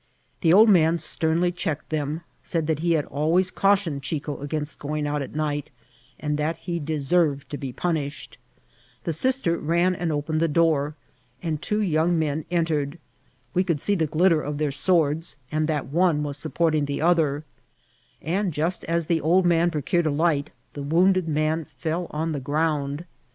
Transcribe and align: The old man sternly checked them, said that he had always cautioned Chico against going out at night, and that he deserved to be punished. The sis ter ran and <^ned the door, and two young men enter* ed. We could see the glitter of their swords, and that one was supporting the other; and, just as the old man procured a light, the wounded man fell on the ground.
The 0.39 0.51
old 0.51 0.67
man 0.67 0.97
sternly 0.97 1.51
checked 1.51 1.89
them, 1.91 2.21
said 2.41 2.65
that 2.65 2.79
he 2.79 2.93
had 2.93 3.05
always 3.05 3.51
cautioned 3.51 4.01
Chico 4.01 4.39
against 4.41 4.79
going 4.79 5.05
out 5.05 5.21
at 5.21 5.35
night, 5.35 5.69
and 6.19 6.39
that 6.39 6.57
he 6.57 6.79
deserved 6.79 7.51
to 7.51 7.57
be 7.59 7.71
punished. 7.71 8.39
The 9.03 9.13
sis 9.13 9.39
ter 9.41 9.57
ran 9.57 9.93
and 9.93 10.09
<^ned 10.09 10.39
the 10.39 10.47
door, 10.47 10.95
and 11.43 11.61
two 11.61 11.83
young 11.83 12.17
men 12.17 12.45
enter* 12.49 12.81
ed. 12.81 12.97
We 13.53 13.63
could 13.63 13.79
see 13.79 13.93
the 13.93 14.07
glitter 14.07 14.41
of 14.41 14.57
their 14.57 14.71
swords, 14.71 15.37
and 15.51 15.67
that 15.69 15.85
one 15.89 16.23
was 16.23 16.35
supporting 16.37 16.85
the 16.85 16.99
other; 17.01 17.43
and, 18.23 18.51
just 18.51 18.83
as 18.85 19.05
the 19.05 19.21
old 19.21 19.45
man 19.45 19.69
procured 19.69 20.07
a 20.07 20.11
light, 20.11 20.49
the 20.73 20.81
wounded 20.81 21.27
man 21.27 21.67
fell 21.77 22.07
on 22.09 22.31
the 22.31 22.39
ground. 22.39 23.05